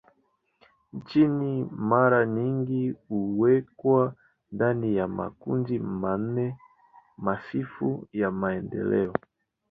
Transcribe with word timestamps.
Nchi 0.93 1.25
mara 1.71 2.25
nyingi 2.25 2.95
huwekwa 3.09 4.13
ndani 4.51 4.95
ya 4.95 5.07
makundi 5.07 5.79
manne 5.79 6.57
hafifu 7.25 8.07
ya 8.13 8.31
maendeleo. 8.31 9.13